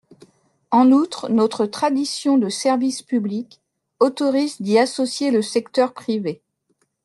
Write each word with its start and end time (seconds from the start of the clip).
En 0.71 0.91
outre, 0.91 1.29
notre 1.29 1.67
tradition 1.67 2.39
de 2.39 2.49
service 2.49 3.03
public 3.03 3.61
autorise 3.99 4.59
d’y 4.59 4.79
associer 4.79 5.29
le 5.29 5.43
secteur 5.43 5.93
privé. 5.93 6.41